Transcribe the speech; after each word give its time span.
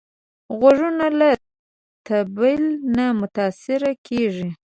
غوږونه 0.57 1.05
له 1.19 1.29
طبل 2.07 2.61
نه 2.95 3.05
متاثره 3.19 3.91
کېږي 4.07 4.49